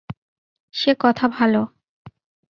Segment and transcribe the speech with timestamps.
[0.73, 1.61] সে কথা ভালো।